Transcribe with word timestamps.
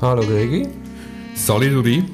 Hallo 0.00 0.22
Gregi. 0.22 0.68
Salut 1.34 1.72
Duri. 1.72 2.04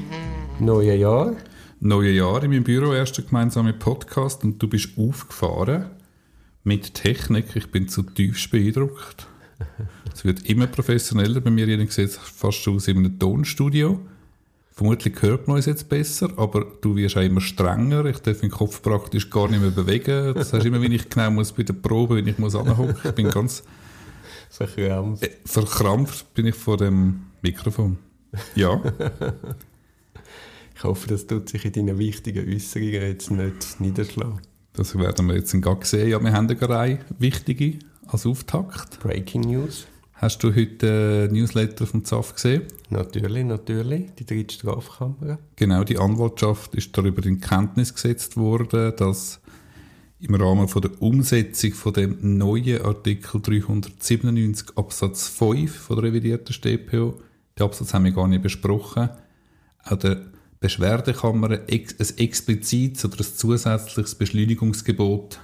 Neues 0.58 0.98
Jahr. 0.98 1.36
Neues 1.80 2.16
Jahr 2.16 2.42
in 2.44 2.50
meinem 2.50 2.64
Büro, 2.64 2.94
erster 2.94 3.22
gemeinsame 3.22 3.74
Podcast 3.74 4.42
und 4.42 4.62
du 4.62 4.68
bist 4.68 4.96
aufgefahren 4.96 5.90
mit 6.64 6.94
Technik. 6.94 7.54
Ich 7.56 7.70
bin 7.70 7.88
zutiefst 7.88 8.50
beeindruckt. 8.50 9.26
Es 10.14 10.24
wird 10.24 10.48
immer 10.48 10.66
professioneller. 10.66 11.42
Bei 11.42 11.50
mir 11.50 11.66
sieht 11.66 11.98
es 11.98 12.16
fast 12.16 12.66
aus 12.68 12.88
in 12.88 12.96
einem 12.96 13.18
Tonstudio. 13.18 14.00
Vermutlich 14.76 15.22
hört 15.22 15.48
man 15.48 15.56
uns 15.56 15.64
jetzt 15.64 15.88
besser, 15.88 16.28
aber 16.36 16.66
du 16.82 16.96
wirst 16.96 17.16
auch 17.16 17.22
immer 17.22 17.40
strenger. 17.40 18.04
Ich 18.04 18.18
darf 18.18 18.42
meinen 18.42 18.50
Kopf 18.50 18.82
praktisch 18.82 19.30
gar 19.30 19.48
nicht 19.48 19.62
mehr 19.62 19.70
bewegen. 19.70 20.34
Das 20.34 20.52
heißt 20.52 20.66
immer, 20.66 20.82
wenn 20.82 20.92
ich 20.92 21.08
genau 21.08 21.30
muss 21.30 21.50
bei 21.50 21.62
der 21.62 21.72
Probe, 21.72 22.16
wenn 22.16 22.26
ich 22.26 22.38
muss 22.38 22.54
anhocken. 22.54 22.94
Ich 23.02 23.12
bin 23.12 23.30
ganz 23.30 23.62
verkrampft. 24.50 25.22
Äh, 25.22 25.30
verkrampft 25.46 26.34
bin 26.34 26.48
ich 26.48 26.54
vor 26.54 26.76
dem 26.76 27.22
Mikrofon. 27.40 27.96
Ja. 28.54 28.82
ich 30.76 30.84
hoffe, 30.84 31.08
das 31.08 31.26
tut 31.26 31.48
sich 31.48 31.64
in 31.64 31.72
deinen 31.72 31.96
wichtigen 31.96 32.46
Äußerungen 32.46 33.00
jetzt 33.00 33.30
nicht 33.30 33.80
niederschlagen. 33.80 34.42
Das 34.74 34.94
werden 34.98 35.26
wir 35.26 35.36
jetzt 35.36 35.54
in 35.54 35.62
Gang 35.62 35.86
sehen. 35.86 36.10
Ja, 36.10 36.20
wir 36.20 36.32
haben 36.34 36.50
eine 36.50 36.68
Reihe 36.68 36.98
wichtige 37.18 37.78
als 38.08 38.26
Auftakt. 38.26 39.00
Breaking 39.00 39.40
News. 39.40 39.86
Hast 40.18 40.42
du 40.42 40.54
heute 40.54 41.28
Newsletter 41.30 41.86
vom 41.86 42.02
ZAF 42.02 42.32
gesehen? 42.32 42.62
Natürlich, 42.88 43.44
natürlich. 43.44 44.14
Die 44.14 44.24
dritte 44.24 44.54
Strafkammer. 44.54 45.38
Genau, 45.56 45.84
die 45.84 45.98
Anwaltschaft 45.98 46.74
ist 46.74 46.96
darüber 46.96 47.22
in 47.26 47.38
Kenntnis 47.38 47.92
gesetzt 47.92 48.38
worden, 48.38 48.94
dass 48.96 49.42
im 50.18 50.34
Rahmen 50.34 50.68
von 50.68 50.80
der 50.80 51.02
Umsetzung 51.02 51.74
von 51.74 51.92
dem 51.92 52.38
neuen 52.38 52.80
Artikel 52.80 53.42
397 53.42 54.78
Absatz 54.78 55.28
5 55.28 55.76
von 55.76 55.96
der 55.96 56.04
revidierten 56.04 56.54
StPO, 56.54 57.20
den 57.58 57.66
Absatz 57.66 57.92
haben 57.92 58.06
wir 58.06 58.12
gar 58.12 58.26
nicht 58.26 58.42
besprochen, 58.42 59.10
auch 59.84 59.98
der 59.98 60.22
Beschwerdekammer 60.60 61.50
ein 61.50 61.68
explizites 61.68 63.04
oder 63.04 63.18
ein 63.18 63.34
zusätzliches 63.36 64.14
Beschleunigungsgebot 64.14 65.40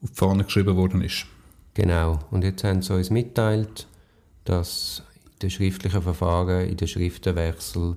auf 0.00 0.10
die 0.10 0.16
Fahne 0.16 0.44
geschrieben 0.44 0.74
worden 0.74 1.02
ist. 1.02 1.26
Genau. 1.74 2.20
Und 2.30 2.44
jetzt 2.44 2.64
haben 2.64 2.82
sie 2.82 2.94
uns 2.94 3.10
mitteilt, 3.10 3.86
dass 4.44 5.02
in 5.34 5.38
den 5.40 5.50
schriftlichen 5.50 6.02
Verfahren, 6.02 6.68
in 6.68 6.76
den 6.76 6.88
Schriftenwechsel 6.88 7.96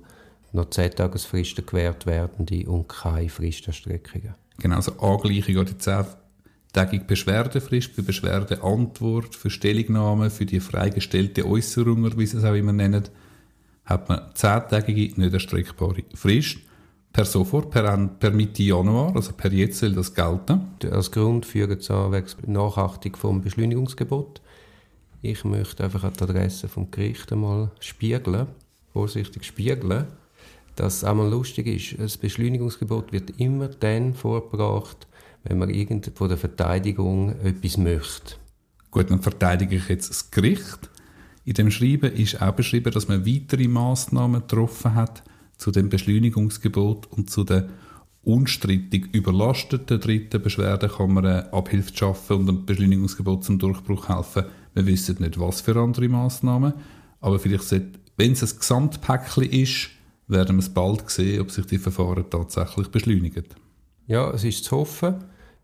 noch 0.52 0.70
10 0.70 0.92
Tagesfristen 0.92 1.64
gewährt 1.64 2.06
werden 2.06 2.46
und 2.66 2.88
keine 2.88 3.28
Fristerstreckungen. 3.28 4.34
Genau, 4.58 4.76
also 4.76 4.98
Angleichung 4.98 5.58
an 5.58 5.66
die 5.66 5.74
10-tägige 5.74 7.04
Beschwerdefrist 7.04 7.92
für 7.92 8.02
Beschwerdeantwort, 8.02 9.36
für 9.36 9.50
Stellungnahme, 9.50 10.30
für 10.30 10.46
die 10.46 10.60
freigestellte 10.60 11.46
Äußerung, 11.46 12.18
wie 12.18 12.26
sie 12.26 12.38
es 12.38 12.44
auch 12.44 12.54
immer 12.54 12.72
nennen, 12.72 13.04
hat 13.84 14.08
man 14.08 14.30
10-tägige 14.34 15.20
nicht 15.20 15.32
erstreckbare 15.32 16.02
Frist. 16.14 16.58
Per 17.12 17.24
sofort, 17.24 17.70
per, 17.70 17.96
per 18.20 18.30
Mitte 18.30 18.62
Januar, 18.62 19.14
also 19.16 19.32
per 19.32 19.52
jetzt 19.52 19.78
soll 19.78 19.92
das 19.92 20.14
gelten. 20.14 20.60
Als 20.90 21.10
Grund 21.10 21.46
führen 21.46 21.80
sie 21.80 21.92
an 21.92 22.24
Nachachtung 22.46 23.16
vom 23.16 23.40
Beschleunigungsgebot. 23.40 24.40
Ich 25.20 25.44
möchte 25.44 25.82
einfach 25.82 26.04
an 26.04 26.12
die 26.12 26.22
Adresse 26.22 26.68
vom 26.68 26.90
Gericht 26.90 27.32
einmal 27.32 27.72
spiegeln, 27.80 28.46
vorsichtig 28.92 29.44
spiegeln, 29.44 30.06
dass 30.76 30.98
es 30.98 31.04
einmal 31.04 31.28
lustig 31.28 31.66
ist. 31.66 32.00
Das 32.00 32.16
Beschleunigungsgebot 32.16 33.12
wird 33.12 33.40
immer 33.40 33.66
dann 33.66 34.14
vorgebracht, 34.14 35.08
wenn 35.42 35.58
man 35.58 35.70
irgend 35.70 36.12
von 36.14 36.28
der 36.28 36.38
Verteidigung 36.38 37.34
etwas 37.42 37.78
möchte. 37.78 38.36
Gut, 38.90 39.10
dann 39.10 39.22
verteidige 39.22 39.76
ich 39.76 39.88
jetzt 39.88 40.10
das 40.10 40.30
Gericht. 40.30 40.88
In 41.44 41.54
dem 41.54 41.70
Schreiben 41.70 42.12
ist 42.12 42.40
auch 42.40 42.52
beschrieben, 42.52 42.92
dass 42.92 43.08
man 43.08 43.26
weitere 43.26 43.66
Maßnahmen 43.66 44.42
getroffen 44.42 44.94
hat, 44.94 45.22
zu 45.58 45.70
dem 45.70 45.88
Beschleunigungsgebot 45.88 47.06
und 47.12 47.30
zu 47.30 47.44
der 47.44 47.68
unstrittig 48.24 49.08
überlasteten 49.12 50.00
dritten 50.00 50.42
Beschwerdekammer 50.42 51.52
Abhilfe 51.52 51.92
zu 51.92 51.98
schaffen 51.98 52.36
und 52.36 52.46
dem 52.46 52.66
Beschleunigungsgebot 52.66 53.44
zum 53.44 53.58
Durchbruch 53.58 54.08
helfen. 54.08 54.44
Wir 54.74 54.86
wissen 54.86 55.16
nicht, 55.20 55.38
was 55.38 55.60
für 55.60 55.76
andere 55.76 56.08
Maßnahmen, 56.08 56.72
aber 57.20 57.38
vielleicht, 57.38 57.64
sollte, 57.64 57.98
wenn 58.16 58.32
es 58.32 58.42
ein 58.42 58.58
Gesamtpäckchen 58.58 59.44
ist, 59.44 59.90
werden 60.28 60.56
wir 60.56 60.62
es 60.62 60.68
bald 60.68 61.08
sehen, 61.10 61.40
ob 61.40 61.50
sich 61.50 61.66
die 61.66 61.78
Verfahren 61.78 62.24
tatsächlich 62.28 62.88
beschleunigen. 62.88 63.44
Ja, 64.06 64.30
es 64.30 64.44
ist 64.44 64.64
zu 64.64 64.76
hoffen. 64.76 65.16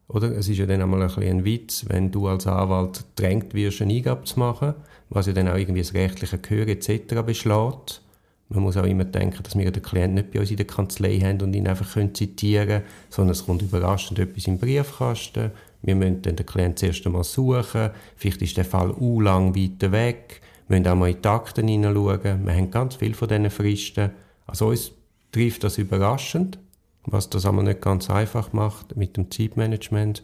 Oder? 0.08 0.36
Es 0.36 0.48
ist 0.48 0.58
ja 0.58 0.66
dann 0.66 0.82
einmal 0.82 1.02
ein, 1.02 1.22
ein 1.22 1.44
Witz, 1.44 1.86
wenn 1.88 2.10
du 2.10 2.28
als 2.28 2.46
Anwalt 2.46 3.04
drängt 3.16 3.54
wirst, 3.54 3.80
eine 3.80 3.94
Eingabe 3.94 4.24
zu 4.24 4.38
machen, 4.38 4.74
was 5.08 5.26
ja 5.26 5.32
dann 5.32 5.48
auch 5.48 5.56
irgendwie 5.56 5.80
das 5.80 5.94
rechtliche 5.94 6.38
Gehör 6.38 6.68
etc. 6.68 7.22
beschlägt. 7.24 8.02
Man 8.48 8.62
muss 8.62 8.76
auch 8.76 8.84
immer 8.84 9.04
denken, 9.04 9.42
dass 9.42 9.56
wir 9.56 9.70
den 9.70 9.82
Klienten 9.82 10.14
nicht 10.14 10.30
bei 10.30 10.40
uns 10.40 10.50
in 10.50 10.56
der 10.56 10.66
Kanzlei 10.66 11.18
haben 11.18 11.40
und 11.40 11.54
ihn 11.54 11.66
einfach 11.66 11.86
zitieren 12.12 12.68
können, 12.68 12.84
sondern 13.08 13.32
es 13.32 13.46
kommt 13.46 13.62
überraschend 13.62 14.18
etwas 14.18 14.46
im 14.46 14.58
Briefkasten. 14.58 15.50
Wir 15.82 15.94
müssen 15.94 16.22
dann 16.22 16.36
den 16.36 16.46
Klienten 16.46 16.76
zuerst 16.76 17.06
einmal 17.06 17.24
suchen. 17.24 17.90
Vielleicht 18.16 18.42
ist 18.42 18.56
der 18.56 18.64
Fall 18.64 18.90
u 18.90 19.20
lang 19.20 19.54
weiter 19.56 19.92
weg. 19.92 20.40
Wir 20.68 20.78
müssen 20.78 20.90
auch 20.90 20.96
mal 20.96 21.10
in 21.10 21.20
die 21.20 21.28
Akten 21.28 21.68
hineinschauen. 21.68 22.46
Wir 22.46 22.54
haben 22.54 22.70
ganz 22.70 22.96
viel 22.96 23.14
von 23.14 23.28
diesen 23.28 23.50
Fristen. 23.50 24.10
Also 24.46 24.68
uns 24.68 24.92
trifft 25.32 25.64
das 25.64 25.78
überraschend, 25.78 26.58
was 27.04 27.28
das 27.28 27.46
aber 27.46 27.62
nicht 27.62 27.80
ganz 27.80 28.08
einfach 28.08 28.52
macht 28.52 28.96
mit 28.96 29.16
dem 29.16 29.30
Zeitmanagement. 29.30 30.22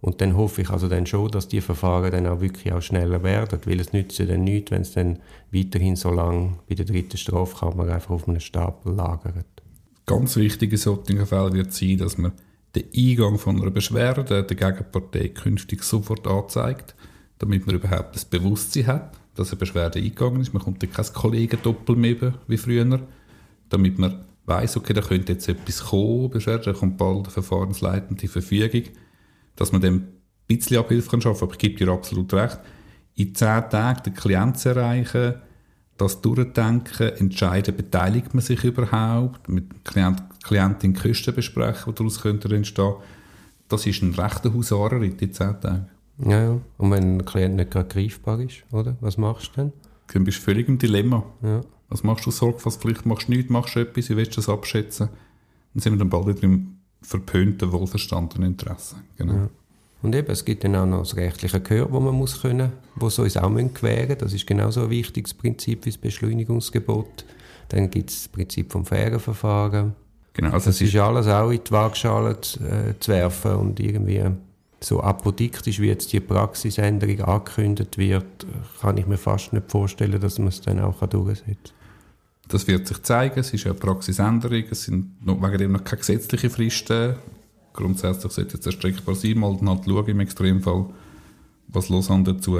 Und 0.00 0.20
dann 0.20 0.36
hoffe 0.36 0.62
ich 0.62 0.70
also 0.70 0.88
dann 0.88 1.06
schon, 1.06 1.30
dass 1.30 1.48
die 1.48 1.60
Verfahren 1.60 2.12
dann 2.12 2.26
auch 2.26 2.40
wirklich 2.40 2.72
auch 2.72 2.82
schneller 2.82 3.22
werden, 3.24 3.58
weil 3.64 3.80
es 3.80 3.92
nützt 3.92 4.18
ja 4.18 4.26
dann 4.26 4.44
nichts, 4.44 4.70
wenn 4.70 4.82
es 4.82 4.92
dann 4.92 5.18
weiterhin 5.50 5.96
so 5.96 6.12
lange 6.12 6.58
bei 6.68 6.76
der 6.76 6.84
dritten 6.84 7.16
Strafkammer 7.16 7.88
einfach 7.88 8.10
auf 8.10 8.28
einem 8.28 8.38
Stapel 8.38 8.94
lagert. 8.94 9.46
Ganz 10.06 10.36
wichtig 10.36 10.70
in 10.72 10.78
solchen 10.78 11.26
Fällen 11.26 11.52
wird 11.52 11.72
sein, 11.72 11.98
dass 11.98 12.16
man 12.16 12.32
den 12.76 12.84
Eingang 12.94 13.38
von 13.38 13.60
einer 13.60 13.70
Beschwerde 13.70 14.44
der 14.44 14.56
Gegenpartei 14.56 15.28
künftig 15.28 15.82
sofort 15.82 16.26
anzeigt, 16.26 16.94
damit 17.38 17.66
man 17.66 17.76
überhaupt 17.76 18.14
das 18.14 18.24
Bewusstsein 18.24 18.86
hat, 18.86 19.18
dass 19.34 19.50
eine 19.50 19.58
Beschwerde 19.58 19.98
eingegangen 19.98 20.40
ist. 20.40 20.54
Man 20.54 20.62
kommt 20.62 20.82
dann 20.82 20.92
kein 20.92 21.06
Kollegendoppel 21.12 21.96
mehr 21.96 22.34
wie 22.46 22.56
früher, 22.56 23.00
damit 23.68 23.98
man 23.98 24.24
weiß, 24.46 24.76
okay, 24.76 24.92
da 24.92 25.00
könnte 25.00 25.32
jetzt 25.32 25.48
etwas 25.48 25.84
kommen, 25.84 26.30
Beschwerde, 26.30 26.72
kommt 26.72 26.98
bald 26.98 27.24
eine 27.24 27.30
verfahrensleitende 27.30 28.28
Verfügung 28.28 28.84
dass 29.58 29.72
man 29.72 29.80
dem 29.80 29.96
ein 29.96 30.06
bisschen 30.46 30.78
Abhilfe 30.78 31.10
kann 31.10 31.20
schaffen 31.20 31.40
kann. 31.40 31.48
Aber 31.48 31.54
ich 31.54 31.58
gebe 31.58 31.76
dir 31.76 31.92
absolut 31.92 32.32
recht. 32.32 32.58
In 33.14 33.34
zehn 33.34 33.68
Tagen 33.68 34.02
den 34.04 34.14
Klienten 34.14 34.54
zu 34.54 34.68
erreichen, 34.70 35.34
das 35.98 36.20
Durchdenken, 36.20 37.08
entscheiden, 37.16 37.76
beteiligt 37.76 38.32
man 38.32 38.42
sich 38.42 38.62
überhaupt, 38.62 39.48
mit 39.48 39.70
dem 39.70 39.84
Klient, 39.84 40.22
Klientin 40.44 40.94
Kosten 40.94 41.34
besprechen, 41.34 41.92
die 41.92 41.96
daraus 41.96 42.20
könnte 42.22 42.54
entstehen 42.54 42.94
das 43.68 43.86
ist 43.86 44.02
ein 44.02 44.14
rechter 44.14 44.52
Husarerritt 44.52 45.20
in 45.20 45.32
zehn 45.32 45.60
Tagen. 45.60 45.88
Ja, 46.24 46.42
ja. 46.42 46.60
Und 46.78 46.90
wenn 46.90 47.18
der 47.18 47.26
Klient 47.26 47.56
nicht 47.56 47.70
gerade 47.70 47.88
greifbar 47.88 48.40
ist, 48.40 48.64
oder? 48.72 48.96
Was 49.00 49.18
machst 49.18 49.52
du 49.54 49.60
dann? 49.60 49.72
Dann 50.12 50.24
bist 50.24 50.38
du 50.38 50.42
völlig 50.42 50.68
im 50.68 50.78
Dilemma. 50.78 51.22
Ja. 51.42 51.60
Was 51.90 52.02
machst 52.02 52.26
du 52.26 52.30
Sorgfaltspflicht? 52.30 53.06
Machst 53.06 53.28
du 53.28 53.32
nichts, 53.32 53.50
machst 53.50 53.76
du 53.76 53.80
etwas, 53.80 54.08
wie 54.08 54.16
willst 54.16 54.32
du 54.32 54.36
das 54.36 54.48
abschätzen? 54.48 55.10
Dann 55.74 55.82
sind 55.82 55.92
wir 55.92 55.98
dann 55.98 56.08
bald 56.08 56.26
wieder 56.26 56.42
im 56.44 56.77
verpönten, 57.02 57.72
wohlverstandenen 57.72 58.52
Interesse. 58.52 58.96
Genau. 59.16 59.32
Ja. 59.34 59.48
Und 60.00 60.14
eben, 60.14 60.30
es 60.30 60.44
gibt 60.44 60.62
dann 60.64 60.76
auch 60.76 60.86
noch 60.86 61.00
das 61.00 61.16
rechtliche 61.16 61.60
Gehör, 61.60 61.86
das 61.86 62.00
man 62.00 62.14
muss 62.14 62.40
können, 62.40 62.72
wo 62.94 63.08
so 63.08 63.22
uns 63.22 63.36
auch 63.36 63.52
gewähren 63.52 64.16
Das 64.18 64.32
ist 64.32 64.46
genauso 64.46 64.82
ein 64.82 64.90
wichtiges 64.90 65.34
Prinzip 65.34 65.84
wie 65.84 65.90
das 65.90 65.98
Beschleunigungsgebot. 65.98 67.24
Dann 67.68 67.90
gibt 67.90 68.10
es 68.10 68.22
das 68.22 68.28
Prinzip 68.28 68.70
vom 68.70 68.84
fairen 68.84 69.18
Verfahren. 69.18 69.94
Genau, 70.34 70.52
also 70.52 70.70
das 70.70 70.80
ist 70.80 70.94
alles 70.94 71.26
auch 71.26 71.50
in 71.50 71.60
die 71.64 71.70
Waagschale 71.72 72.40
zu, 72.40 72.60
äh, 72.60 72.94
zu 73.00 73.10
werfen 73.10 73.56
und 73.56 73.80
irgendwie 73.80 74.22
so 74.80 75.02
apodiktisch, 75.02 75.80
wie 75.80 75.88
jetzt 75.88 76.12
die 76.12 76.20
Praxisänderung 76.20 77.20
angekündigt 77.22 77.98
wird, 77.98 78.46
kann 78.80 78.96
ich 78.96 79.06
mir 79.06 79.18
fast 79.18 79.52
nicht 79.52 79.68
vorstellen, 79.68 80.20
dass 80.20 80.38
man 80.38 80.48
es 80.48 80.60
dann 80.60 80.78
auch 80.78 81.00
durchsetzen 81.00 81.56
kann. 81.56 81.72
Das 82.48 82.66
wird 82.66 82.86
sich 82.88 83.02
zeigen. 83.02 83.38
Es 83.38 83.52
ist 83.52 83.66
eine 83.66 83.74
Praxisänderung. 83.74 84.64
Es 84.70 84.84
sind 84.84 85.24
noch, 85.24 85.40
wegen 85.42 85.58
dem 85.58 85.72
noch 85.72 85.84
keine 85.84 86.00
gesetzlichen 86.00 86.50
Fristen. 86.50 87.16
Grundsätzlich 87.74 88.32
sollte 88.32 88.56
es 88.56 88.66
erstreckbar 88.66 89.14
sein. 89.14 89.38
Mal 89.38 89.56
dann 89.58 89.68
halt 89.68 89.84
schauen 89.84 90.06
im 90.08 90.20
Extremfall, 90.20 90.86
was 91.68 91.90
Lausanne 91.90 92.24
dazu 92.24 92.58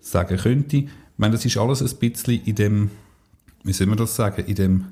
sagen 0.00 0.36
könnte. 0.36 0.76
Ich 0.76 0.88
meine, 1.16 1.34
das 1.34 1.44
ist 1.44 1.56
alles 1.56 1.82
ein 1.82 1.98
bisschen 1.98 2.44
in 2.44 2.54
dem, 2.54 2.90
wie 3.64 3.72
soll 3.72 3.88
man 3.88 3.98
das 3.98 4.14
sagen, 4.14 4.44
in 4.46 4.54
dem, 4.54 4.84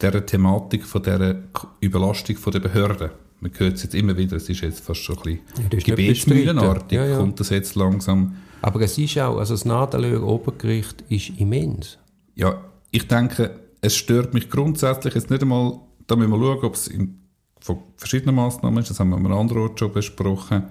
dieser 0.00 0.24
Thematik 0.24 0.84
von 0.86 1.02
dieser 1.02 1.36
Überlastung 1.80 2.36
der 2.52 2.60
Behörden. 2.60 3.10
Man 3.40 3.50
hört 3.56 3.74
es 3.74 3.82
jetzt 3.82 3.94
immer 3.94 4.16
wieder, 4.16 4.36
es 4.36 4.48
ist 4.48 4.60
jetzt 4.60 4.80
fast 4.80 5.00
schon 5.00 5.16
ein 5.18 5.22
bisschen 5.22 5.70
ja, 5.70 5.94
gebetsmühlenartig, 5.96 6.96
ja, 6.96 7.06
ja. 7.06 7.16
kommt 7.16 7.40
das 7.40 7.50
jetzt 7.50 7.74
langsam. 7.74 8.36
Aber 8.60 8.80
es 8.80 8.96
ist 8.96 9.18
auch, 9.18 9.38
also 9.38 9.54
das 9.54 9.64
Nadelöhr 9.64 10.22
Obergericht 10.22 11.02
ist 11.08 11.30
immens. 11.38 11.98
Ja, 12.36 12.62
ich 12.92 13.08
denke, 13.08 13.61
es 13.82 13.96
stört 13.96 14.32
mich 14.32 14.48
grundsätzlich 14.48 15.14
jetzt 15.14 15.28
nicht 15.28 15.42
einmal, 15.42 15.80
da 16.06 16.16
müssen 16.16 16.30
wir 16.30 16.38
schauen, 16.38 16.64
ob 16.64 16.74
es 16.74 16.88
in, 16.88 17.20
von 17.60 17.78
verschiedenen 17.96 18.36
Massnahmen 18.36 18.78
ist, 18.78 18.88
das 18.90 19.00
haben 19.00 19.10
wir 19.10 19.16
an 19.16 19.26
einem 19.26 19.36
anderen 19.36 19.62
Ort 19.62 19.78
schon 19.78 19.92
besprochen, 19.92 20.64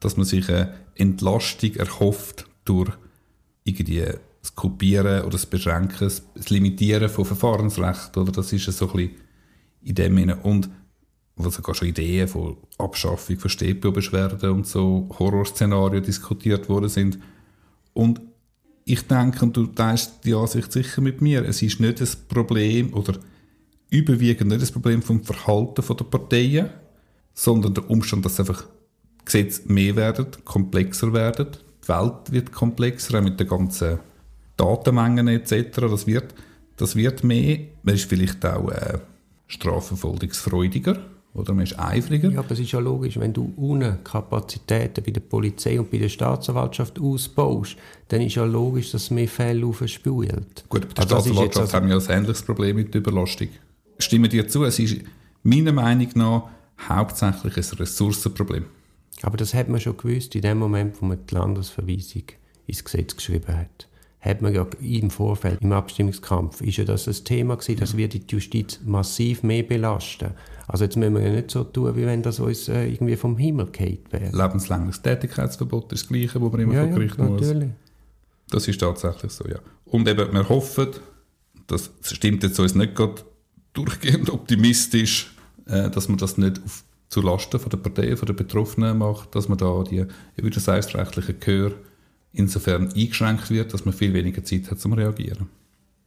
dass 0.00 0.16
man 0.16 0.26
sich 0.26 0.48
eine 0.48 0.74
Entlastung 0.96 1.74
erhofft 1.76 2.46
durch 2.64 2.90
irgendwie 3.64 4.04
das 4.40 4.54
Kopieren 4.56 5.22
oder 5.22 5.30
das 5.30 5.46
Beschränken, 5.46 6.10
das 6.34 6.50
Limitieren 6.50 7.08
von 7.08 7.24
Verfahrensrecht, 7.24 8.16
oder? 8.16 8.32
Das 8.32 8.52
ist 8.52 8.64
so 8.64 8.90
ein 8.90 8.92
bisschen 8.92 9.16
in 9.82 9.94
dem 9.94 10.16
Sinne. 10.18 10.36
Und 10.36 10.68
wo 11.36 11.48
sogar 11.48 11.74
schon 11.74 11.88
Ideen 11.88 12.28
von 12.28 12.56
Abschaffung 12.78 13.38
von 13.38 13.50
StPO-Beschwerden 13.50 14.50
und 14.50 14.66
so 14.66 15.08
Horrorszenarien 15.18 16.02
diskutiert 16.02 16.68
worden 16.68 16.88
sind. 16.88 17.18
Und 17.94 18.20
ich 18.84 19.06
denke, 19.06 19.44
und 19.44 19.56
du 19.56 19.66
teilst 19.66 20.24
die 20.24 20.34
Ansicht 20.34 20.72
sicher 20.72 21.00
mit 21.00 21.20
mir, 21.20 21.44
es 21.44 21.62
ist 21.62 21.80
nicht 21.80 22.00
das 22.00 22.16
Problem 22.16 22.92
oder 22.94 23.14
überwiegend 23.90 24.50
nicht 24.50 24.62
das 24.62 24.72
Problem 24.72 25.02
vom 25.02 25.22
Verhalten 25.22 25.84
der 25.86 26.04
Parteien, 26.04 26.70
sondern 27.34 27.74
der 27.74 27.88
Umstand, 27.88 28.24
dass 28.24 28.40
einfach 28.40 28.64
Gesetze 29.24 29.62
mehr 29.72 29.94
werden, 29.96 30.26
komplexer 30.44 31.12
werden, 31.12 31.48
die 31.84 31.88
Welt 31.88 32.32
wird 32.32 32.52
komplexer, 32.52 33.18
auch 33.18 33.22
mit 33.22 33.38
den 33.38 33.48
ganzen 33.48 33.98
Datenmengen 34.56 35.28
etc. 35.28 35.70
Das 35.72 36.06
wird, 36.06 36.34
das 36.76 36.96
wird 36.96 37.22
mehr. 37.24 37.58
Man 37.82 37.94
ist 37.94 38.08
vielleicht 38.08 38.44
auch 38.44 38.70
äh, 38.70 38.98
strafverfolgungsfreudiger 39.46 40.98
oder 41.34 41.54
man 41.54 41.64
ist 41.64 41.78
eifriger. 41.78 42.30
Ja, 42.30 42.40
aber 42.40 42.50
es 42.50 42.58
ist 42.58 42.72
ja 42.72 42.78
logisch, 42.78 43.18
wenn 43.18 43.32
du 43.32 43.52
ohne 43.56 43.98
Kapazitäten 44.04 45.02
bei 45.02 45.12
der 45.12 45.20
Polizei 45.20 45.80
und 45.80 45.90
bei 45.90 45.98
der 45.98 46.08
Staatsanwaltschaft 46.08 47.00
ausbaust, 47.00 47.76
dann 48.08 48.20
ist 48.20 48.34
ja 48.34 48.44
logisch, 48.44 48.92
dass 48.92 49.10
mehr 49.10 49.28
Fälle 49.28 49.64
aufspült. 49.64 50.64
Gut, 50.68 50.88
bei 50.88 50.94
der 50.94 51.04
also 51.04 51.16
Staatsanwaltschaft 51.16 51.60
also 51.60 51.72
haben 51.74 51.88
wir 51.88 51.98
ja 51.98 52.06
ein 52.06 52.18
ähnliches 52.18 52.42
Problem 52.42 52.76
mit 52.76 52.92
der 52.92 53.00
Überlastung. 53.00 53.48
Stimme 53.98 54.28
dir 54.28 54.46
zu, 54.48 54.64
es 54.64 54.78
ist 54.78 54.98
meiner 55.42 55.72
Meinung 55.72 56.08
nach 56.14 56.48
hauptsächlich 56.88 57.56
ein 57.56 57.78
Ressourcenproblem. 57.78 58.64
Aber 59.22 59.36
das 59.36 59.54
hat 59.54 59.68
man 59.68 59.80
schon 59.80 59.96
gewusst 59.96 60.34
in 60.34 60.42
dem 60.42 60.58
Moment, 60.58 61.00
wo 61.00 61.06
man 61.06 61.18
die 61.26 61.34
Landesverweisung 61.34 62.24
ins 62.66 62.84
Gesetz 62.84 63.16
geschrieben 63.16 63.56
hat 63.56 63.88
hat 64.22 64.40
man 64.40 64.54
ja 64.54 64.64
im 64.80 65.10
Vorfeld, 65.10 65.60
im 65.62 65.72
Abstimmungskampf, 65.72 66.60
ist 66.60 66.78
ja 66.78 66.84
das 66.84 67.08
ein 67.08 67.24
Thema 67.24 67.56
gewesen, 67.56 67.80
dass 67.80 67.96
wir 67.96 68.08
die 68.08 68.22
Justiz 68.28 68.80
massiv 68.84 69.42
mehr 69.42 69.64
belasten. 69.64 70.30
Also 70.68 70.84
jetzt 70.84 70.96
müssen 70.96 71.14
wir 71.14 71.22
ja 71.22 71.32
nicht 71.32 71.50
so 71.50 71.64
tun, 71.64 71.96
wie 71.96 72.06
wenn 72.06 72.22
das 72.22 72.38
uns 72.38 72.68
äh, 72.68 72.86
irgendwie 72.86 73.16
vom 73.16 73.36
Himmel 73.36 73.66
geht 73.66 74.12
wäre. 74.12 74.30
Lebenslanges 74.30 75.02
Tätigkeitsverbot 75.02 75.92
ist 75.92 76.04
das 76.04 76.08
Gleiche, 76.08 76.40
wo 76.40 76.48
man 76.50 76.60
immer 76.60 76.74
ja, 76.74 76.84
vor 76.84 76.92
Gericht 76.92 77.18
ja, 77.18 77.28
natürlich. 77.28 77.68
muss. 77.68 77.74
Das 78.48 78.68
ist 78.68 78.80
tatsächlich 78.80 79.32
so, 79.32 79.44
ja. 79.48 79.58
Und 79.86 80.08
eben, 80.08 80.32
wir 80.32 80.48
hoffen, 80.48 80.88
das 81.66 81.90
stimmt 82.02 82.44
jetzt 82.44 82.60
uns 82.60 82.76
nicht 82.76 82.94
gerade 82.94 83.22
durchgehend 83.72 84.30
optimistisch, 84.30 85.34
äh, 85.66 85.90
dass 85.90 86.08
man 86.08 86.18
das 86.18 86.38
nicht 86.38 86.62
auf, 86.64 86.84
zulasten 87.08 87.58
von 87.58 87.70
der 87.70 87.78
Parteien, 87.78 88.16
von 88.16 88.26
der 88.26 88.34
Betroffenen 88.34 88.98
macht, 88.98 89.34
dass 89.34 89.48
man 89.48 89.58
da 89.58 89.82
die, 89.82 90.06
wie 90.36 90.50
du 90.50 90.60
sagst, 90.60 90.94
rechtliche 90.94 91.34
Gehör 91.34 91.72
insofern 92.32 92.92
eingeschränkt 92.92 93.50
wird, 93.50 93.72
dass 93.72 93.84
man 93.84 93.94
viel 93.94 94.12
weniger 94.12 94.44
Zeit 94.44 94.70
hat 94.70 94.80
zum 94.80 94.92
Reagieren. 94.92 95.48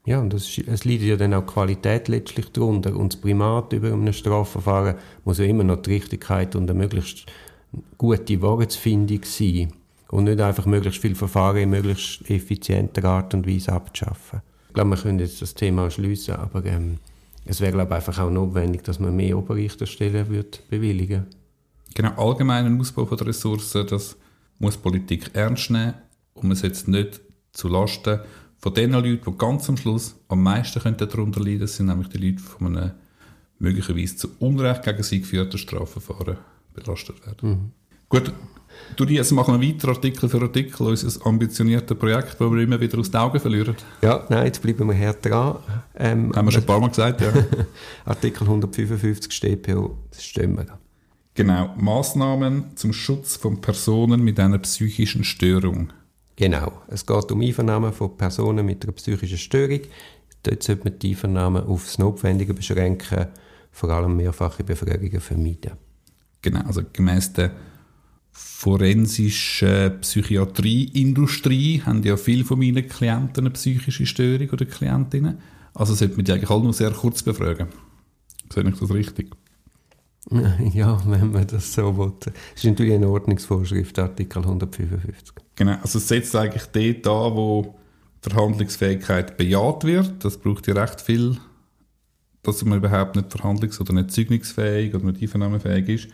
Ja, 0.05 0.19
und 0.19 0.33
das, 0.33 0.57
es 0.57 0.85
leidet 0.85 1.07
ja 1.07 1.17
dann 1.17 1.33
auch 1.33 1.45
die 1.45 1.53
Qualität 1.53 2.07
letztlich 2.07 2.51
darunter. 2.51 2.95
Und 2.95 3.13
das 3.13 3.21
Primat 3.21 3.73
über 3.73 3.91
einem 3.91 4.13
Strafverfahren 4.13 4.95
muss 5.23 5.39
ja 5.39 5.45
immer 5.45 5.63
noch 5.63 5.81
die 5.81 5.93
Richtigkeit 5.93 6.55
und 6.55 6.69
eine 6.69 6.77
möglichst 6.77 7.25
gute 7.97 8.41
Wahrheitsfindung 8.41 9.21
sein. 9.23 9.73
Und 10.09 10.25
nicht 10.25 10.39
einfach 10.39 10.67
möglichst 10.67 11.01
viele 11.01 11.15
Verfahren 11.15 11.57
in 11.57 11.69
möglichst 11.71 12.29
effizienter 12.29 13.03
Art 13.05 13.33
und 13.33 13.47
Weise 13.47 13.73
abzuschaffen. 13.73 14.41
Ich 14.67 14.73
glaube, 14.75 14.91
wir 14.91 14.97
können 14.97 15.19
jetzt 15.19 15.41
das 15.41 15.55
Thema 15.55 15.89
schließen, 15.89 16.35
aber 16.35 16.63
ähm, 16.65 16.99
es 17.45 17.59
wäre 17.59 17.71
glaube 17.71 17.89
ich, 17.89 17.95
einfach 17.95 18.19
auch 18.19 18.29
notwendig, 18.29 18.83
dass 18.83 18.99
man 18.99 19.15
mehr 19.15 19.37
Oberrichterstellen 19.37 20.29
wird 20.29 20.61
bewilligen 20.69 21.25
Genau, 21.95 22.11
allgemeinen 22.17 22.79
Ausbau 22.79 23.05
der 23.05 23.27
Ressourcen, 23.27 23.87
das 23.87 24.17
muss 24.59 24.75
Politik 24.75 25.31
ernst 25.33 25.71
nehmen 25.71 25.93
und 26.35 26.47
man 26.47 26.55
setzt 26.55 26.87
nicht 26.87 27.21
zu 27.51 27.67
Lasten 27.67 28.19
von 28.57 28.73
den 28.73 28.91
Leuten, 28.91 29.19
die 29.25 29.37
ganz 29.37 29.67
am 29.69 29.77
Schluss 29.77 30.15
am 30.27 30.43
meisten 30.43 30.81
darunter 30.97 31.39
leiden 31.39 31.59
könnten, 31.59 31.67
sind 31.67 31.85
nämlich 31.87 32.09
die 32.09 32.17
Leute 32.17 32.43
von 32.43 32.77
einem 32.77 32.91
möglicherweise 33.59 34.15
zu 34.15 34.29
Unrecht 34.39 34.83
gegen 34.83 35.03
sie 35.03 35.21
geführten 35.21 35.57
Strafverfahren 35.57 36.37
belastet 36.73 37.25
werden. 37.25 37.49
Mhm. 37.49 37.71
Gut, 38.09 38.33
du 38.95 39.05
jetzt 39.05 39.31
machen 39.31 39.59
wir 39.59 39.67
weiter 39.67 39.89
Artikel 39.89 40.29
für 40.29 40.41
Artikel, 40.41 40.85
unser 40.85 41.25
ambitioniertes 41.25 41.97
Projekt, 41.97 42.39
das 42.39 42.51
wir 42.51 42.61
immer 42.61 42.79
wieder 42.79 42.99
aus 42.99 43.09
den 43.09 43.19
Augen 43.19 43.39
verlieren. 43.39 43.75
Ja, 44.01 44.25
nein, 44.29 44.45
jetzt 44.45 44.61
bleiben 44.61 44.87
wir 44.87 44.93
her 44.93 45.13
dran. 45.13 45.57
Ähm, 45.95 46.35
Haben 46.35 46.47
wir 46.47 46.51
schon 46.51 46.63
ein 46.63 46.67
paar 46.67 46.79
Mal 46.79 46.89
gesagt, 46.89 47.21
ja. 47.21 47.31
Artikel 48.05 48.43
155 48.43 49.31
StPO, 49.31 49.97
das 50.11 50.23
stimmt. 50.23 50.67
Genau, 51.33 51.73
Maßnahmen 51.77 52.77
zum 52.77 52.93
Schutz 52.93 53.35
von 53.35 53.59
Personen 53.59 54.23
mit 54.23 54.39
einer 54.39 54.59
psychischen 54.59 55.23
Störung. 55.23 55.91
Genau. 56.35 56.81
Es 56.87 57.05
geht 57.05 57.31
um 57.31 57.41
Einvernahmen 57.41 57.93
von 57.93 58.17
Personen 58.17 58.65
mit 58.65 58.83
einer 58.83 58.93
psychischen 58.93 59.37
Störung. 59.37 59.81
Dort 60.43 60.63
sollte 60.63 60.83
man 60.83 60.99
die 60.99 61.09
Einvernahmen 61.09 61.63
auf 61.63 61.85
das 61.85 61.97
Notwendige 61.97 62.53
beschränken, 62.53 63.27
vor 63.71 63.89
allem 63.89 64.15
mehrfache 64.17 64.63
Befragungen 64.63 65.21
vermeiden. 65.21 65.71
Genau, 66.41 66.61
also 66.61 66.81
gemäß 66.91 67.33
der 67.33 67.51
forensischen 68.31 70.01
Psychiatrieindustrie 70.01 71.81
haben 71.81 72.03
ja 72.03 72.17
viele 72.17 72.43
von 72.43 72.59
meinen 72.59 72.87
Klienten 72.87 73.45
eine 73.45 73.51
psychische 73.51 74.05
Störung 74.05 74.49
oder 74.49 74.65
Klientinnen. 74.65 75.39
Also 75.73 75.93
sollte 75.93 76.15
man 76.15 76.25
die 76.25 76.33
eigentlich 76.33 76.49
alle 76.49 76.63
nur 76.63 76.73
sehr 76.73 76.91
kurz 76.91 77.23
befragen. 77.23 77.69
Sehe 78.53 78.67
ich 78.67 78.79
das 78.79 78.91
richtig? 78.91 79.31
Ja, 80.73 80.99
wenn 81.05 81.31
man 81.31 81.47
das 81.47 81.73
so 81.73 81.97
will. 81.97 82.13
Das 82.19 82.33
ist 82.55 82.65
natürlich 82.65 82.93
eine 82.93 83.07
Ordnungsvorschrift, 83.07 83.97
Artikel 83.99 84.39
155. 84.39 85.35
Genau, 85.55 85.77
also 85.81 85.99
es 85.99 86.07
setzt 86.07 86.35
eigentlich 86.35 86.65
dort 87.03 87.07
an, 87.07 87.37
wo 87.37 87.75
Verhandlungsfähigkeit 88.21 89.37
bejaht 89.37 89.83
wird. 89.83 90.23
Das 90.23 90.37
braucht 90.37 90.67
ja 90.67 90.73
recht 90.73 91.01
viel, 91.01 91.37
dass 92.43 92.65
man 92.65 92.79
überhaupt 92.79 93.15
nicht 93.15 93.29
verhandlungs- 93.29 93.79
oder 93.79 93.93
nicht 93.93 94.11
zeugungsfähig 94.11 94.95
oder 94.95 95.05
nicht 95.05 95.21
einvernahmefähig 95.21 95.89
ist. 95.89 96.07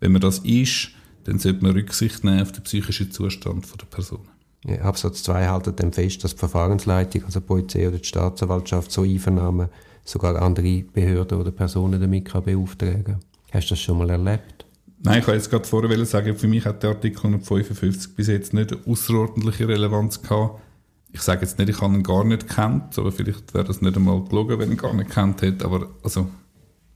Wenn 0.00 0.12
man 0.12 0.20
das 0.20 0.40
ist, 0.40 0.90
dann 1.24 1.38
sollte 1.38 1.62
man 1.62 1.72
Rücksicht 1.72 2.24
nehmen 2.24 2.42
auf 2.42 2.52
den 2.52 2.64
psychischen 2.64 3.10
Zustand 3.10 3.66
der 3.80 3.86
Person. 3.86 4.28
Ja, 4.64 4.80
Absatz 4.82 5.22
2 5.22 5.46
haltet 5.46 5.80
dann 5.80 5.92
fest, 5.92 6.24
dass 6.24 6.32
die 6.32 6.38
Verfahrensleitung, 6.38 7.24
also 7.24 7.40
die 7.40 7.46
Polizei 7.46 7.88
oder 7.88 7.98
die 7.98 8.04
Staatsanwaltschaft, 8.04 8.90
so 8.90 9.02
Einvernahmen 9.02 9.68
sogar 10.04 10.40
andere 10.40 10.82
Behörden 10.82 11.38
oder 11.38 11.52
Personen 11.52 12.00
damit 12.00 12.24
kann 12.24 12.44
beauftragen 12.44 13.20
Hast 13.52 13.70
du 13.70 13.74
das 13.74 13.80
schon 13.80 13.98
mal 13.98 14.10
erlebt? 14.10 14.66
Nein, 14.98 15.20
ich 15.20 15.26
wollte 15.26 15.38
jetzt 15.38 15.50
gerade 15.50 15.64
vorher 15.64 16.06
sagen, 16.06 16.36
für 16.36 16.48
mich 16.48 16.64
hat 16.64 16.82
der 16.82 16.90
Artikel 16.90 17.18
155 17.18 18.16
bis 18.16 18.26
jetzt 18.26 18.54
nicht 18.54 18.72
eine 18.72 18.86
außerordentliche 18.86 19.68
Relevanz 19.68 20.20
gehabt. 20.20 20.60
Ich 21.12 21.20
sage 21.20 21.42
jetzt 21.42 21.58
nicht, 21.58 21.68
ich 21.68 21.80
habe 21.80 21.94
ihn 21.94 22.02
gar 22.02 22.24
nicht 22.24 22.48
kennt, 22.48 22.98
aber 22.98 23.12
vielleicht 23.12 23.54
wäre 23.54 23.64
das 23.64 23.80
nicht 23.80 23.96
einmal 23.96 24.22
gelogen, 24.24 24.58
wenn 24.58 24.72
ich 24.72 24.76
ihn 24.76 24.80
gar 24.80 24.94
nicht 24.94 25.10
kennt 25.10 25.42
hätte. 25.42 25.64
Aber 25.64 25.90
also, 26.02 26.28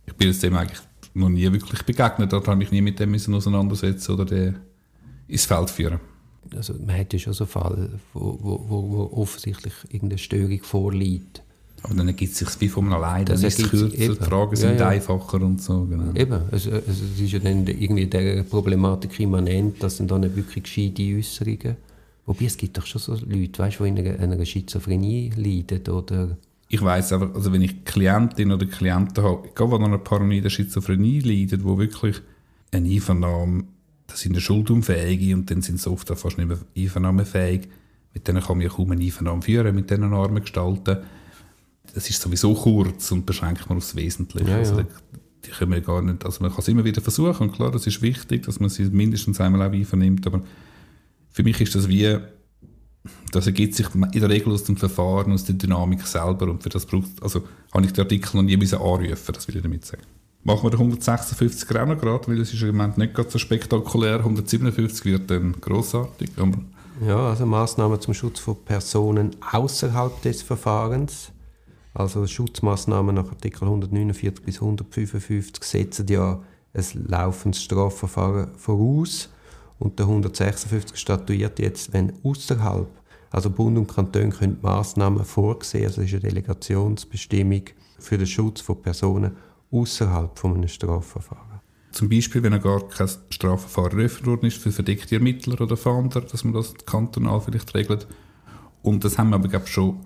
ich 0.07 0.15
bin 0.15 0.29
jetzt 0.29 0.43
dem 0.43 0.57
eigentlich 0.57 0.81
noch 1.15 1.29
nie 1.29 1.51
wirklich 1.53 1.85
begegnet. 1.85 2.33
Da 2.33 2.37
habe 2.39 2.53
ich 2.53 2.59
mich 2.59 2.73
nie 2.73 2.83
mit 2.83 2.99
dem 2.99 3.11
müssen 3.11 3.35
auseinandersetzen 3.35 4.13
oder 4.13 4.25
den 4.25 4.59
ins 5.29 5.47
Feld 5.47 5.71
führen. 5.71 6.01
Also 6.55 6.75
man 6.75 6.99
hat 6.99 7.13
ja 7.13 7.19
schon 7.19 7.33
so 7.33 7.47
Fälle, 7.47 8.01
wo, 8.13 8.39
wo, 8.41 8.91
wo 8.91 9.03
offensichtlich 9.13 9.75
irgendeine 9.89 10.19
Störung 10.19 10.61
vorliegt 10.63 11.43
aber 11.83 11.95
dann 11.95 12.15
gibt 12.15 12.33
es 12.33 12.39
sich 12.39 12.61
wie 12.61 12.69
von 12.69 12.93
alleine, 12.93 13.25
dann 13.25 13.43
ist 13.43 13.59
es 13.59 13.71
kürzer, 13.71 13.89
die 13.89 14.15
Fragen 14.15 14.57
sind 14.57 14.75
ja, 14.75 14.81
ja. 14.81 14.89
einfacher 14.89 15.41
und 15.41 15.63
so. 15.63 15.85
Genau. 15.85 16.13
Eben, 16.15 16.41
es, 16.51 16.67
es, 16.67 17.01
es 17.01 17.21
ist 17.21 17.33
ja 17.33 17.39
dann 17.39 17.67
irgendwie 17.67 18.07
der 18.07 18.43
Problematik 18.43 19.19
immanent, 19.21 19.83
dass 19.83 19.97
dann 19.97 20.09
da 20.09 20.19
nicht 20.19 20.37
wirklich 20.37 20.65
gescheite 20.65 21.03
Äußerungen. 21.03 21.77
Wobei 22.27 22.45
es 22.45 22.57
gibt 22.57 22.77
doch 22.77 22.87
schon 22.87 23.01
so 23.01 23.15
Leute, 23.27 23.59
weißt, 23.59 23.81
die 23.81 23.89
in 23.89 23.99
einer, 23.99 24.19
einer 24.21 24.45
Schizophrenie 24.45 25.33
leiden 25.37 25.93
oder... 25.93 26.37
Ich 26.69 26.83
weiß 26.83 27.15
einfach, 27.15 27.35
also 27.35 27.53
wenn 27.53 27.63
ich 27.63 27.85
Klientin 27.85 28.53
oder 28.53 28.67
Klienten 28.67 29.25
habe, 29.25 29.49
egal 29.49 29.75
an 29.75 29.85
einer 29.85 29.99
paranoiden 29.99 30.51
Schizophrenie 30.51 31.21
leiden, 31.21 31.65
wo 31.65 31.79
wirklich 31.79 32.21
eine 32.71 32.89
Einvernahme, 32.89 33.65
das 34.07 34.21
sind 34.21 34.41
Schuldunfähige 34.41 35.35
und 35.35 35.51
dann 35.51 35.63
sind 35.63 35.81
sie 35.81 35.91
oft 35.91 36.11
auch 36.13 36.19
fast 36.19 36.39
nicht 36.39 36.47
mehr 36.47 36.59
einvernahmefähig, 36.77 37.69
mit 38.15 38.29
denen 38.29 38.43
kann 38.43 38.59
man 38.59 38.67
ja 38.67 38.73
kaum 38.73 38.91
eine 38.91 39.03
Einvernahme 39.03 39.43
führen, 39.43 39.75
mit 39.75 39.91
diesen 39.91 40.13
armen 40.13 40.43
Gestalten 40.43 40.99
es 41.95 42.11
ist 42.11 42.21
sowieso 42.21 42.55
kurz 42.55 43.11
und 43.13 43.27
beschränkt 43.27 43.69
man 43.69 43.79
aufs 43.79 43.95
Wesentliche. 43.97 44.51
Ja, 44.51 44.57
also, 44.57 44.81
ja. 44.81 44.87
die 45.45 45.51
können 45.51 45.73
wir 45.73 45.81
gar 45.81 46.03
nicht, 46.03 46.25
also 46.25 46.43
man 46.43 46.51
kann 46.51 46.61
es 46.61 46.69
immer 46.69 46.85
wieder 46.85 47.01
versuchen 47.01 47.49
und 47.49 47.53
klar, 47.53 47.71
das 47.71 47.87
ist 47.87 48.03
wichtig, 48.03 48.45
dass 48.45 48.61
man 48.61 48.69
sie 48.69 48.85
mindestens 48.85 49.41
einmal 49.41 49.63
auch 49.63 49.87
vernimmt, 49.87 50.27
aber 50.27 50.43
für 51.31 51.43
mich 51.43 51.61
ist 51.61 51.75
das 51.75 51.89
wie, 51.89 52.19
das 53.33 53.47
ergibt 53.47 53.75
sich 53.75 53.87
in 53.95 54.21
der 54.21 54.29
Regel 54.29 54.53
aus 54.53 54.65
dem 54.65 54.77
Verfahren, 54.77 55.33
aus 55.33 55.45
der 55.45 55.55
Dynamik 55.55 56.07
selber 56.07 56.49
und 56.49 56.63
für 56.63 56.69
das 56.69 56.87
braucht, 56.87 57.23
also 57.23 57.45
habe 57.73 57.87
ich 57.87 57.93
den 57.93 58.05
Artikel 58.05 58.37
noch 58.37 58.43
nie 58.43 58.57
müssen 58.57 58.79
anrufen, 58.79 59.33
das 59.33 59.49
will 59.49 59.57
ich 59.57 59.63
damit 59.63 59.85
sagen. 59.85 60.03
Machen 60.43 60.65
wir 60.65 60.71
den 60.71 60.81
156 60.81 61.77
auch 61.77 61.87
noch 61.87 61.99
gerade, 61.99 62.27
weil 62.29 62.41
es 62.41 62.55
ist 62.55 62.63
im 62.63 62.69
Moment 62.69 62.97
nicht 62.97 63.13
ganz 63.13 63.33
so 63.33 63.39
spektakulär. 63.39 64.21
157 64.21 65.05
wird 65.05 65.31
dann 65.31 65.53
grossartig. 65.61 66.31
ja, 67.07 67.29
also 67.29 67.45
Maßnahmen 67.45 68.01
zum 68.01 68.15
Schutz 68.15 68.41
von 68.41 68.57
Personen 68.65 69.37
außerhalb 69.53 70.23
des 70.23 70.41
Verfahrens. 70.41 71.31
Also 71.93 72.27
Schutzmaßnahmen 72.27 73.15
nach 73.15 73.29
Artikel 73.29 73.65
149 73.65 74.45
bis 74.45 74.57
155 74.57 75.65
setzen 75.65 76.07
ja 76.09 76.41
ein 76.73 76.85
laufendes 77.09 77.63
Strafverfahren 77.63 78.55
voraus 78.57 79.29
und 79.79 79.99
der 79.99 80.07
156 80.07 80.97
statuiert 80.97 81.59
jetzt, 81.59 81.93
wenn 81.93 82.13
außerhalb, 82.23 82.89
also 83.31 83.51
Bund 83.51 83.77
und 83.77 83.89
Kanton 83.89 84.31
können 84.31 84.59
Maßnahmen 84.63 85.25
vorsehen, 85.25 85.87
also 85.87 86.03
ist 86.03 86.13
eine 86.13 86.21
Delegationsbestimmung 86.21 87.63
für 87.99 88.19
den 88.19 88.27
Schutz 88.27 88.61
von 88.61 88.81
Personen 88.81 89.37
außerhalb 89.73 90.39
von 90.39 90.55
einem 90.55 90.69
Strafverfahren. 90.69 91.61
Zum 91.93 92.09
Beispiel, 92.09 92.43
wenn 92.43 92.53
er 92.53 92.61
gar 92.61 92.87
kein 92.89 93.09
Strafverfahren 93.31 93.99
eröffnet 93.99 94.27
worden 94.27 94.47
ist 94.47 94.59
für 94.59 94.71
verdeckte 94.71 95.17
Ermittler 95.17 95.61
oder 95.61 95.77
Fahnder, 95.77 96.21
dass 96.21 96.45
man 96.45 96.55
das 96.55 96.75
kantonal 96.87 97.41
vielleicht 97.41 97.75
regelt. 97.75 98.07
Und 98.83 99.05
das 99.05 99.19
haben 99.19 99.31
wir 99.31 99.37
aber 99.37 99.49
glaube 99.49 99.65
ich, 99.67 99.73
schon 99.73 99.99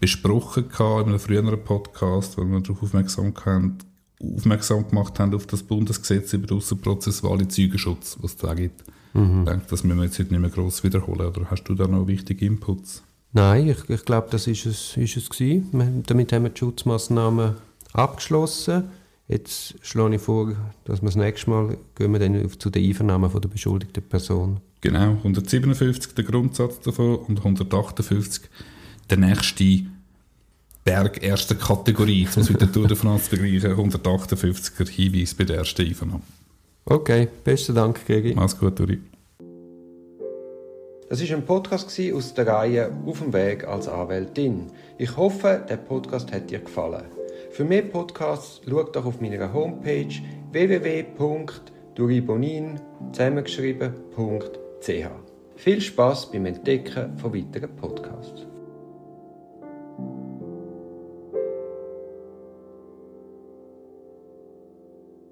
besprochen 0.00 0.66
in 0.70 0.84
einem 0.84 1.18
früheren 1.18 1.62
Podcast, 1.62 2.38
weil 2.38 2.46
wir 2.46 2.60
darauf 2.60 2.82
aufmerksam, 2.82 3.32
haben, 3.44 3.78
aufmerksam 4.20 4.88
gemacht 4.88 5.18
haben 5.18 5.34
auf 5.34 5.46
das 5.46 5.62
Bundesgesetz 5.62 6.32
über 6.32 6.46
den 6.46 6.58
außerprozessualen 6.58 7.48
Zeugenschutz, 7.50 8.18
was 8.20 8.32
es 8.32 8.36
da 8.36 8.54
gibt. 8.54 8.84
Mhm. 9.14 9.40
Ich 9.40 9.50
denke, 9.50 9.66
das 9.70 9.84
müssen 9.84 9.98
wir 9.98 10.04
jetzt 10.04 10.18
nicht 10.18 10.30
mehr 10.30 10.50
gross 10.50 10.84
wiederholen. 10.84 11.28
Oder 11.28 11.50
hast 11.50 11.64
du 11.64 11.74
da 11.74 11.86
noch 11.86 12.06
wichtige 12.06 12.44
Inputs? 12.44 13.02
Nein, 13.32 13.68
ich, 13.68 13.90
ich 13.90 14.04
glaube, 14.04 14.28
das 14.30 14.46
ist 14.46 14.66
es, 14.66 14.96
ist 14.96 15.16
es 15.16 15.28
gewesen. 15.28 16.02
Damit 16.06 16.32
haben 16.32 16.44
wir 16.44 16.50
die 16.50 16.58
Schutzmaßnahmen 16.58 17.54
abgeschlossen. 17.92 18.84
Jetzt 19.28 19.74
schlage 19.82 20.16
ich 20.16 20.22
vor, 20.22 20.54
dass 20.84 21.02
wir 21.02 21.06
das 21.06 21.16
nächste 21.16 21.50
Mal 21.50 21.76
gehen 21.96 22.12
wir 22.12 22.20
dann 22.20 22.48
zu 22.58 22.70
den 22.70 22.84
Einvernahmen 22.84 23.28
von 23.28 23.40
der 23.40 23.48
beschuldigten 23.48 24.02
Person. 24.02 24.60
Genau, 24.80 25.12
157 25.14 26.14
der 26.14 26.24
Grundsatz 26.24 26.78
davon 26.80 27.16
und 27.16 27.38
158 27.38 28.48
der 29.10 29.18
nächste 29.18 29.82
Berg 30.84 31.22
erster 31.22 31.56
Kategorie, 31.56 32.28
um 32.36 32.42
es 32.42 32.48
mit 32.48 32.60
der 32.60 32.70
Tour 32.70 32.86
de 32.86 32.96
France 32.96 33.24
zu 33.24 33.36
vergleichen, 33.36 33.72
158er 33.72 34.88
Hinweis 34.88 35.34
bei 35.34 35.44
der 35.44 35.58
ersten 35.58 35.82
Einvernahme. 35.82 36.22
Okay, 36.84 37.28
besten 37.42 37.74
Dank, 37.74 38.06
Gregi. 38.06 38.34
Mach's 38.34 38.56
gut, 38.56 38.78
Uri. 38.80 39.00
Das 41.08 41.20
war 41.20 41.36
ein 41.36 41.44
Podcast 41.44 42.00
aus 42.12 42.34
der 42.34 42.46
Reihe 42.46 42.92
Auf 43.04 43.18
dem 43.18 43.32
Weg 43.32 43.66
als 43.66 43.88
Anwältin. 43.88 44.70
Ich 44.98 45.16
hoffe, 45.16 45.64
der 45.68 45.76
Podcast 45.76 46.32
hat 46.32 46.50
dir 46.50 46.60
gefallen. 46.60 47.06
Für 47.50 47.64
mehr 47.64 47.82
Podcasts 47.82 48.60
schau 48.68 48.84
doch 48.84 49.06
auf 49.06 49.20
meiner 49.20 49.52
Homepage 49.52 50.14
www.duribonin 50.52 52.80
zusammengeschrieben.ch. 53.12 55.08
Viel 55.56 55.80
Spaß 55.80 56.30
beim 56.32 56.46
Entdecken 56.46 57.16
von 57.18 57.34
weiteren 57.34 57.74
Podcasts. 57.76 58.46